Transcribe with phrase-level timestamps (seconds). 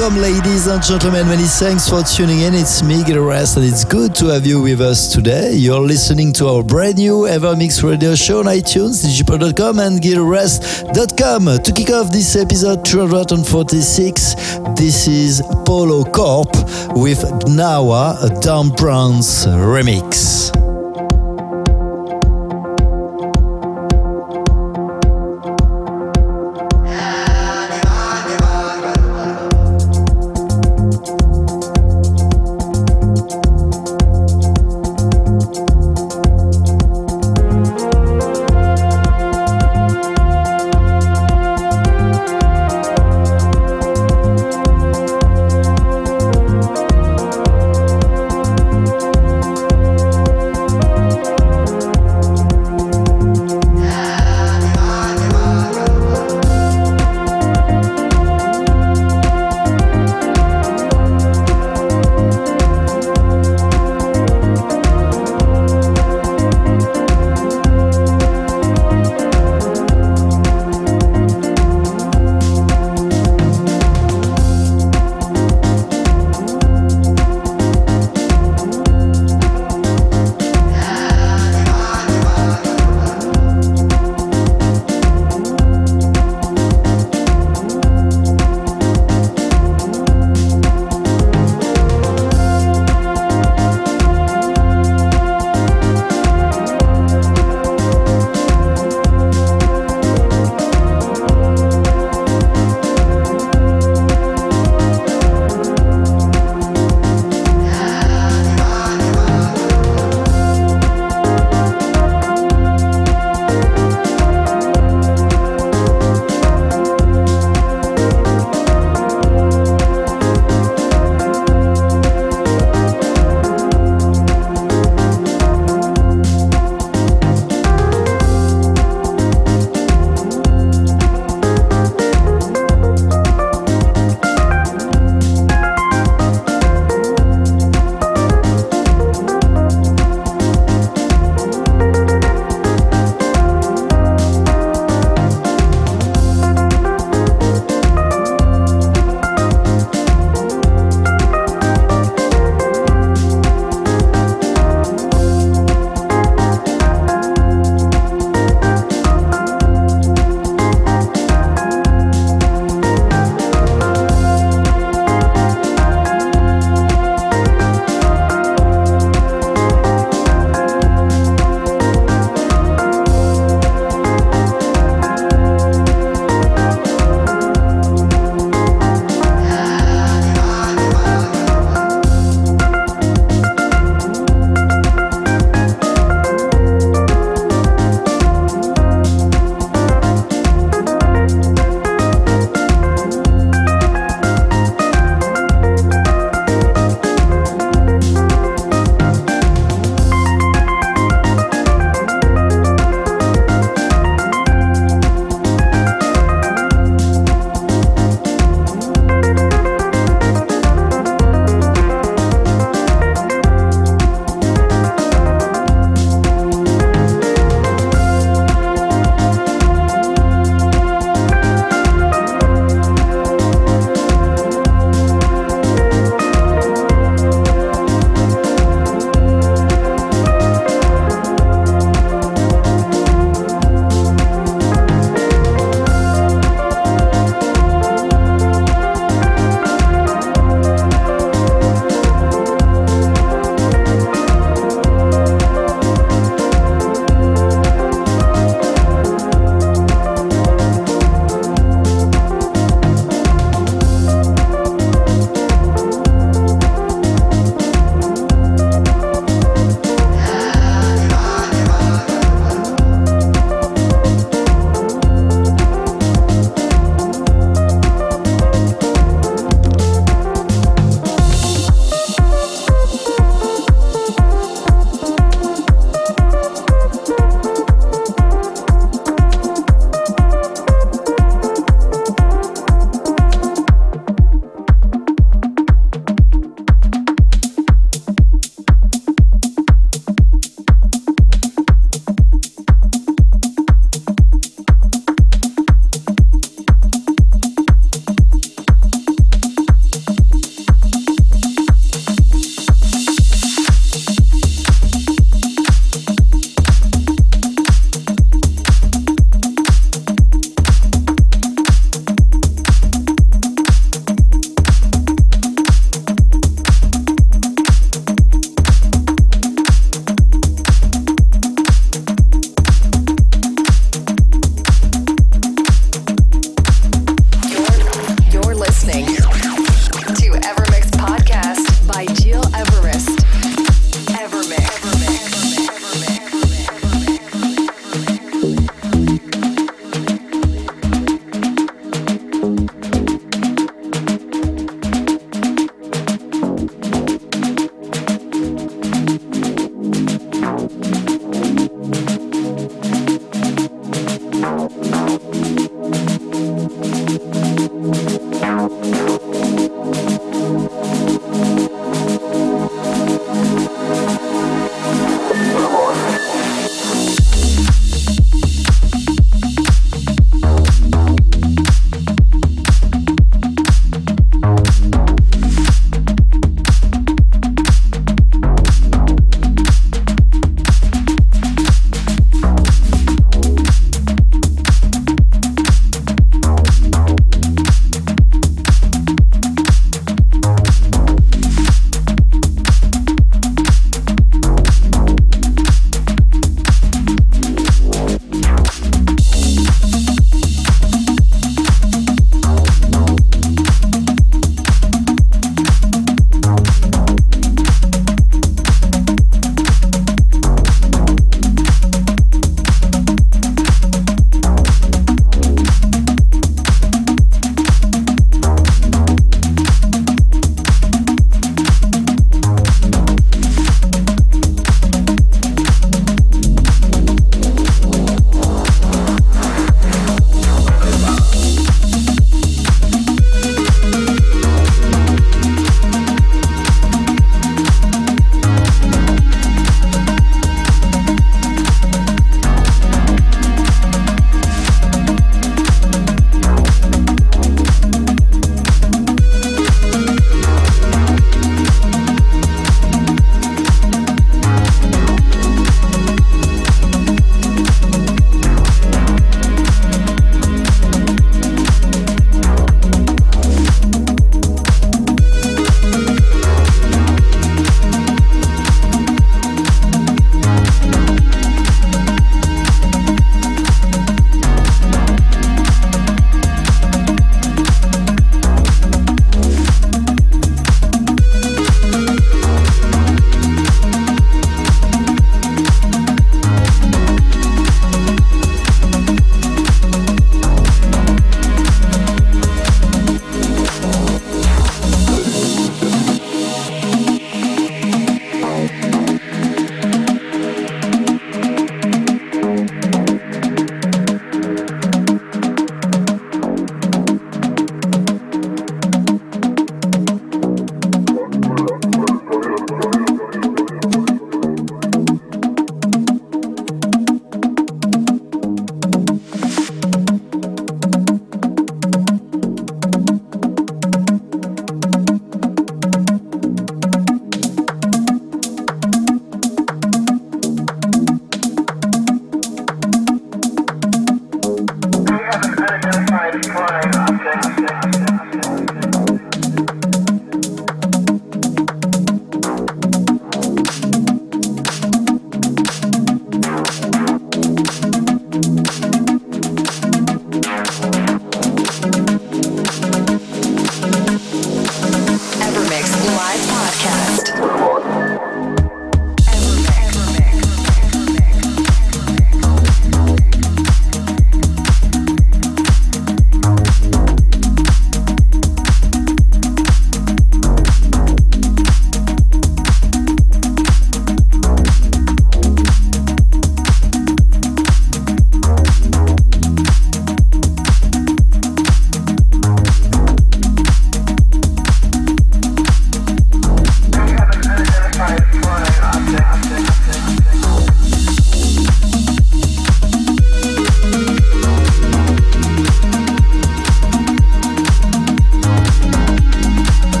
[0.00, 1.26] Welcome, ladies and gentlemen.
[1.26, 2.54] Many thanks for tuning in.
[2.54, 5.52] It's me, Everest, and it's good to have you with us today.
[5.52, 11.62] You're listening to our brand new Evermix radio show on iTunes, digipod.com, and gileverest.com.
[11.62, 14.34] To kick off this episode 246,
[14.74, 16.48] this is Polo Corp
[16.96, 20.29] with Gnawa, a Dan Browns remix.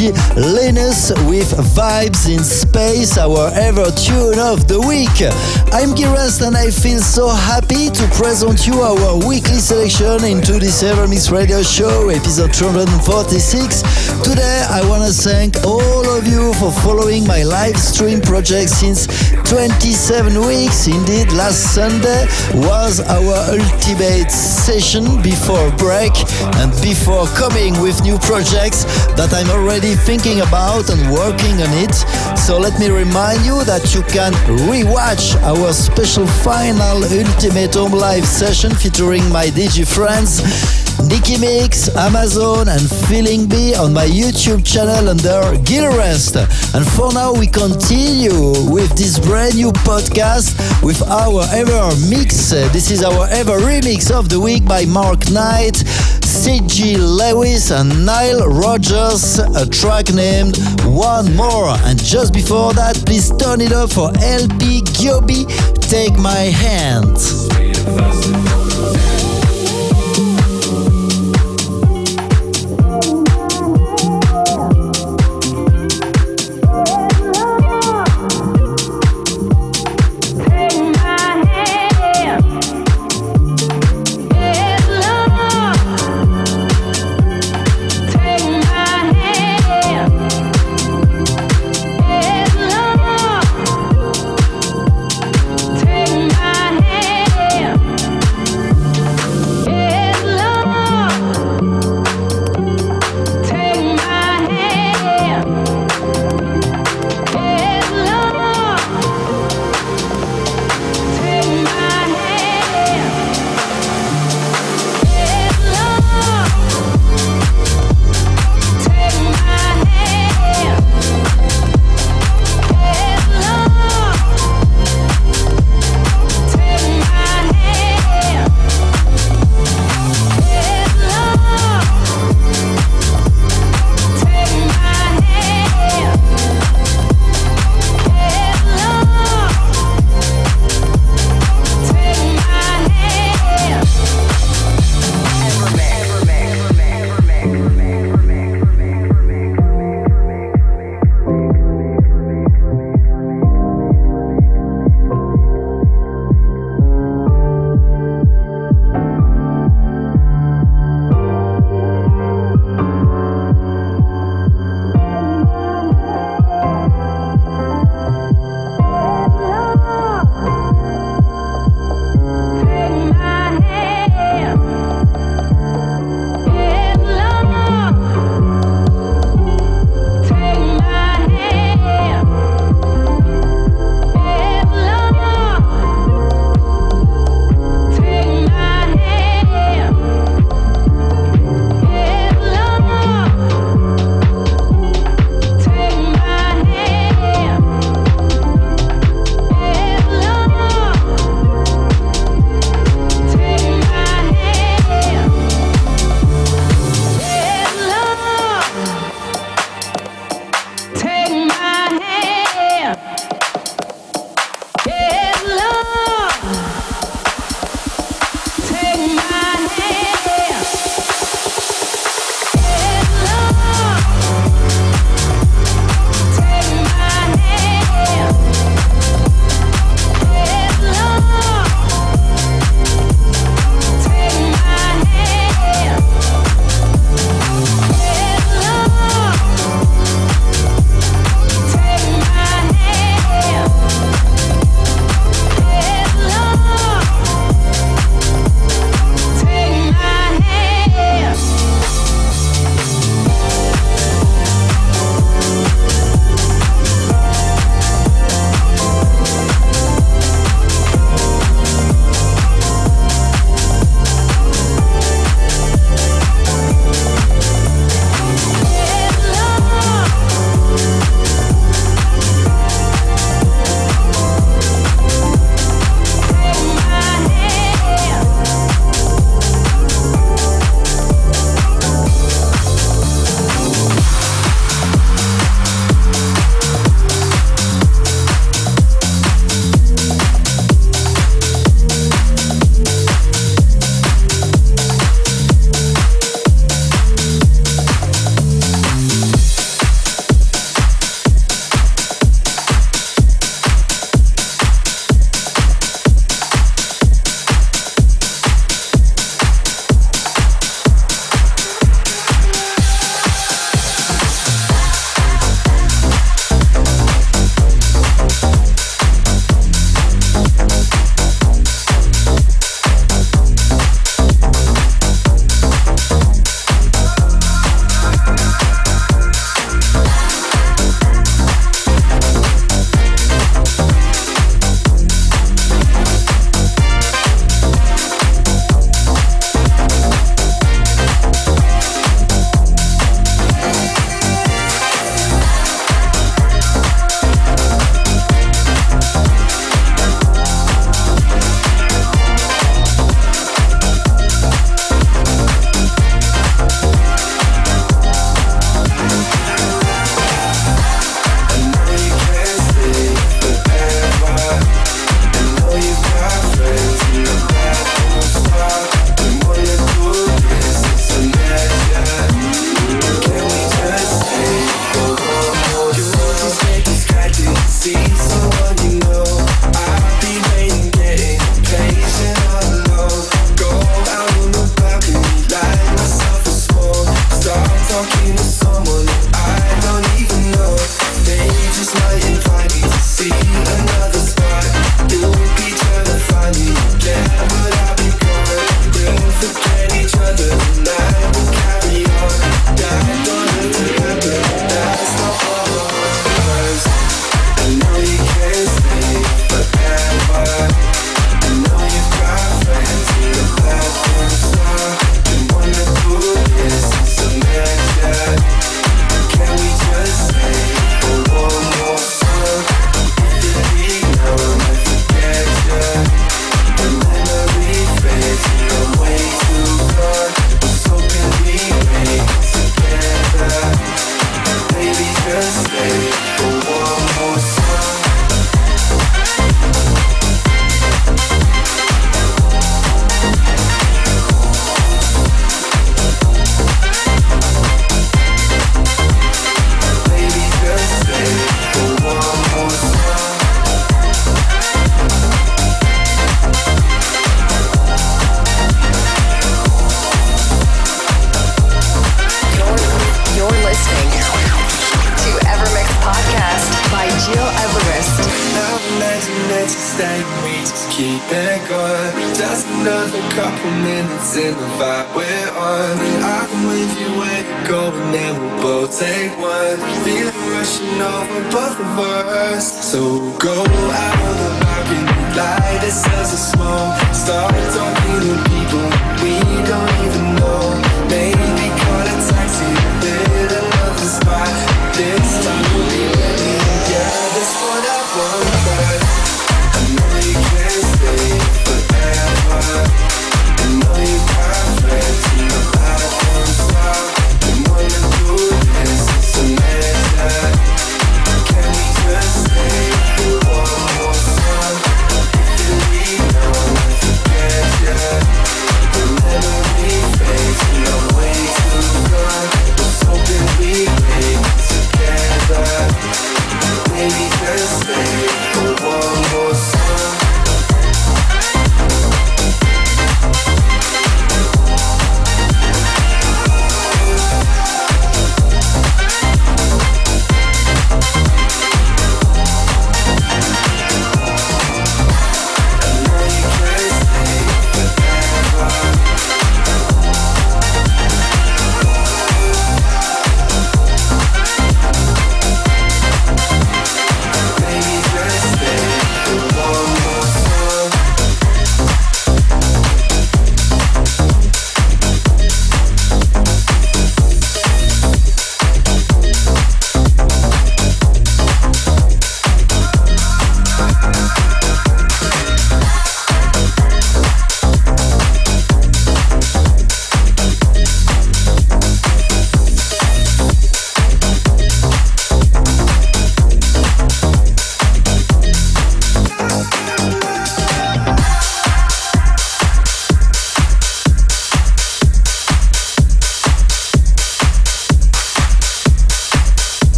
[0.00, 5.22] Linus with Vibes in Space, our ever tune of the week.
[5.70, 10.82] I'm Girast and I feel so happy to present you our weekly selection into this
[10.82, 13.82] Evermix Radio Show, episode 246.
[14.24, 19.03] Today, I want to thank all of you for following my live stream project since
[19.54, 20.88] 27 weeks.
[20.88, 22.26] Indeed, last Sunday
[22.66, 26.10] was our ultimate session before break
[26.58, 28.82] and before coming with new projects
[29.14, 31.94] that I'm already thinking about and working on it.
[32.36, 34.32] So let me remind you that you can
[34.66, 42.68] rewatch our special final Ultimate Home Live session featuring my DJ friends Nicky Mix, Amazon,
[42.68, 46.36] and Feeling B on my YouTube channel under Gil Everest.
[46.74, 52.50] And for now, we continue with this brand new podcast with our ever mix.
[52.50, 55.76] This is our ever remix of the week by Mark Knight,
[56.24, 56.96] C.G.
[56.96, 61.76] Lewis, and Nile Rodgers, a track named One More.
[61.84, 65.46] And just before that, please turn it up for LP Giobbi,
[65.88, 67.18] Take My Hand.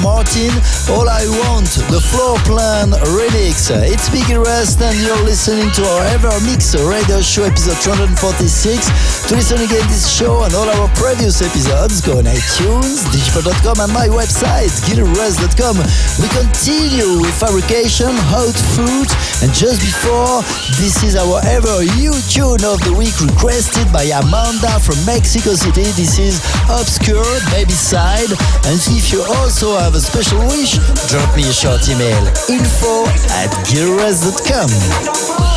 [0.00, 0.52] Martin,
[0.88, 3.68] All I Want, the Floor Plan remix.
[3.68, 9.28] It's Biggie Rest and you're listening to our Ever Mix radio show episode 246.
[9.28, 13.92] To listen again this show and all our previous episodes, go on iTunes, digipod.com and
[13.92, 15.76] my website, GilEverest.com.
[16.22, 19.08] We continue with fabrication, hot food,
[19.42, 20.42] and just before,
[20.78, 25.82] this is our ever you tune of the week requested by Amanda from Mexico City.
[25.98, 26.38] This is
[26.70, 28.30] Obscure Baby Side.
[28.70, 30.78] And if you also have a special wish,
[31.10, 35.51] drop me a short email info at gileverest.com.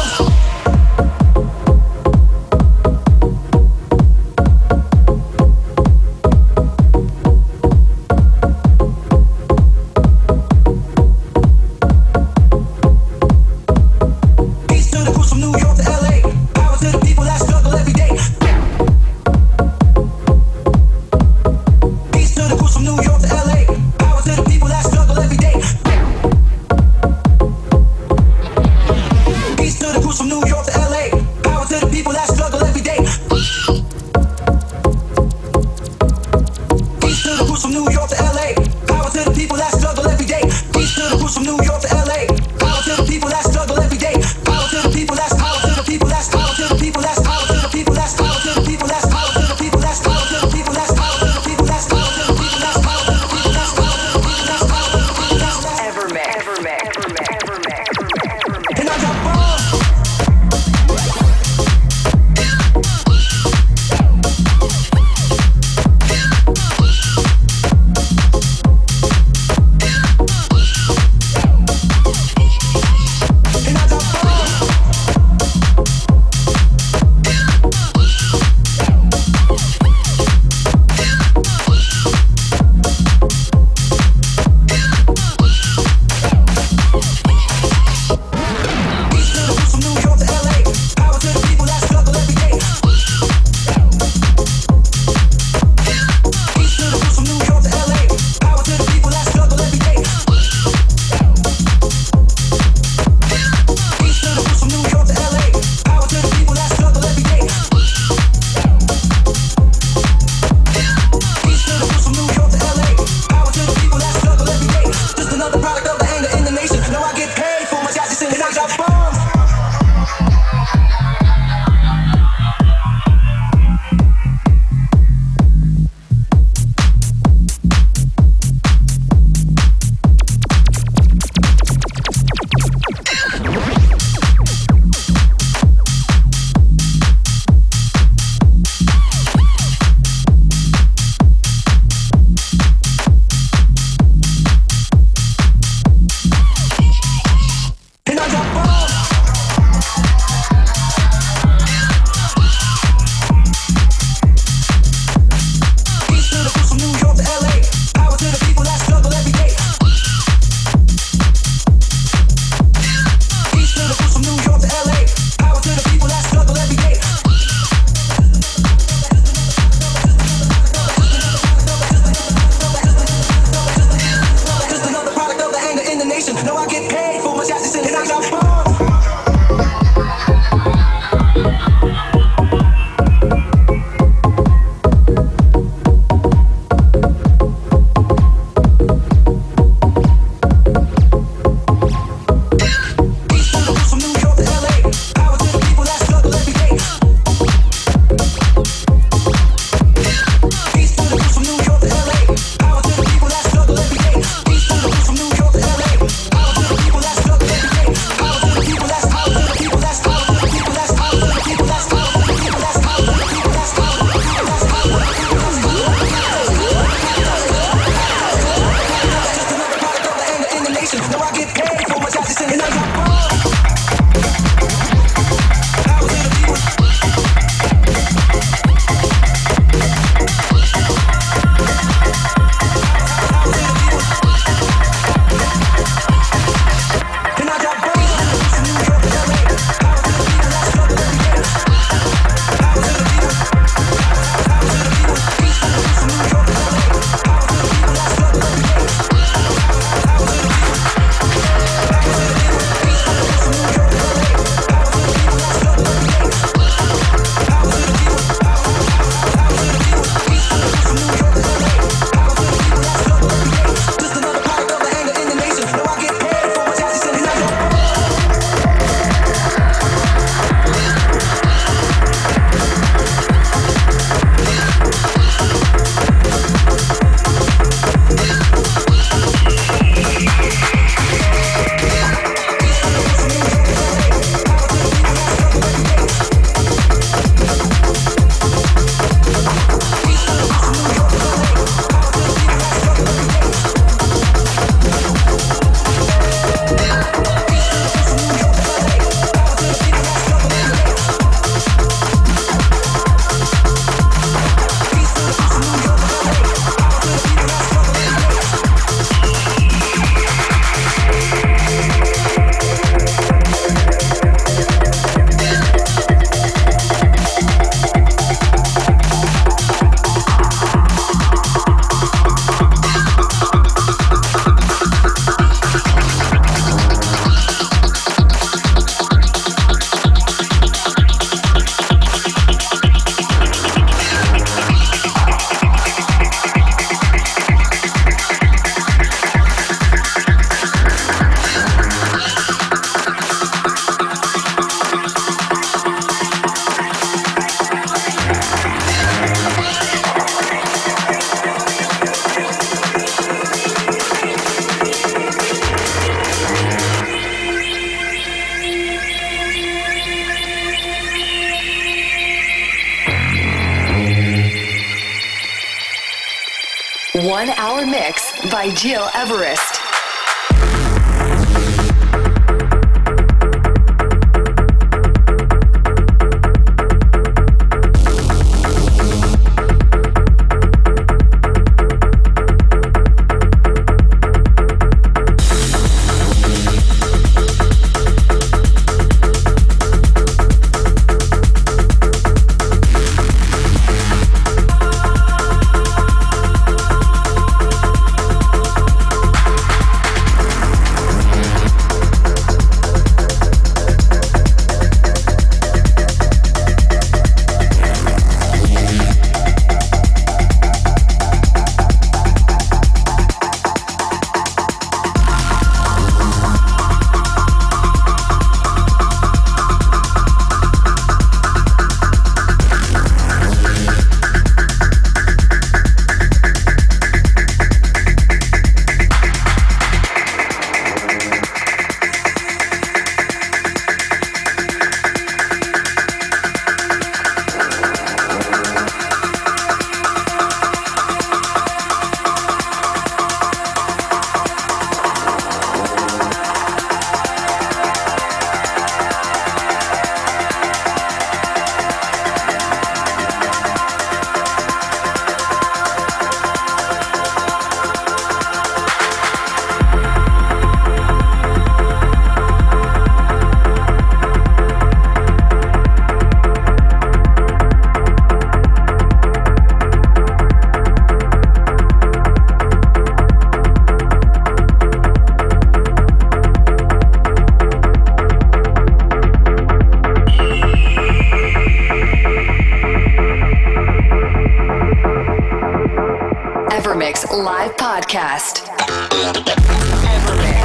[488.95, 490.64] everywhere.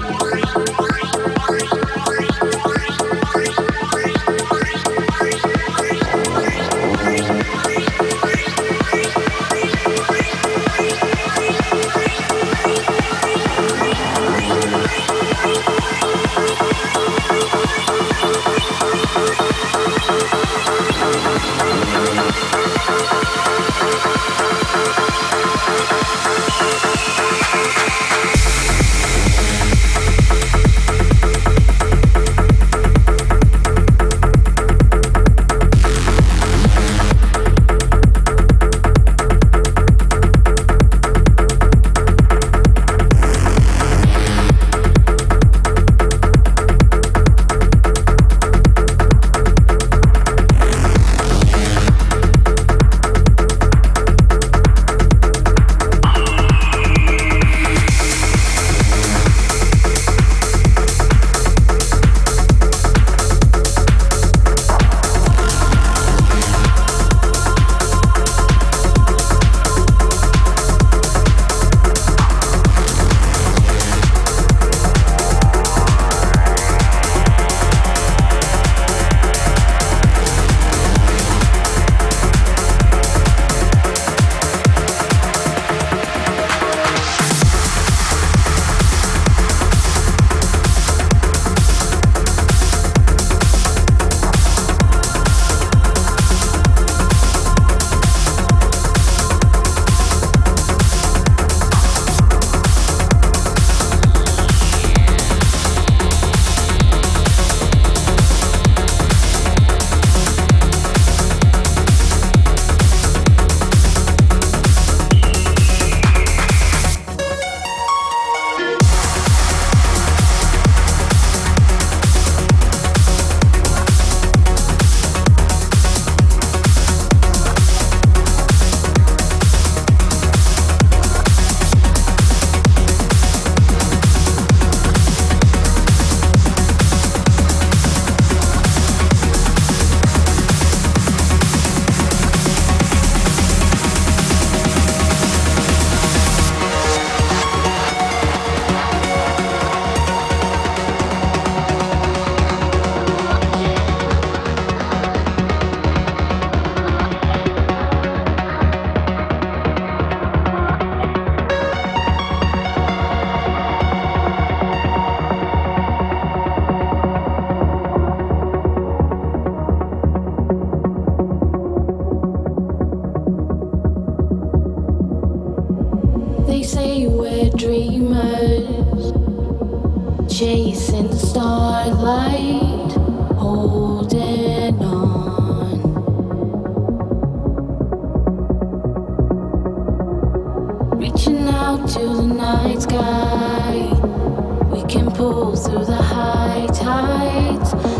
[197.41, 197.90] Streets.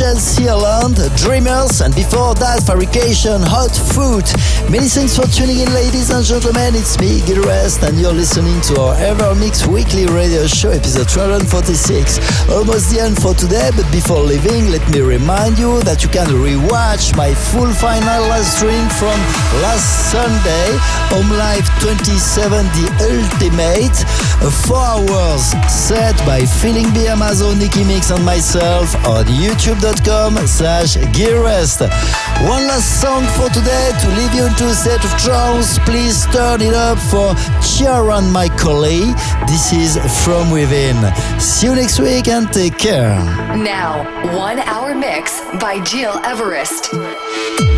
[0.00, 0.44] And Chelsea
[0.88, 4.24] Holland, Dreamers, and before that, Fabrication, Hot Food.
[4.70, 6.74] Many thanks for tuning in, ladies and gentlemen.
[6.74, 12.48] It's me, Gil Everest, and you're listening to our EverMix Weekly Radio Show, episode 246.
[12.48, 16.26] Almost the end for today, but before leaving, let me remind you that you can
[16.28, 19.16] rewatch my full final live stream from
[19.60, 20.68] last Sunday,
[21.12, 23.96] Home Live 27, The Ultimate,
[24.40, 30.38] a four hours set by Feeling B Amazon, Nicky Mix, and myself on youtube.com
[30.86, 31.80] slash gileverest.
[32.46, 35.78] One last song for today to leave you into a set of trance.
[35.80, 39.14] Please turn it up for Ciaran Michaeli.
[39.48, 40.96] This is From Within.
[41.40, 43.18] See you next week and take care.
[43.56, 44.04] Now,
[44.36, 47.77] one hour mix by Gil Everest.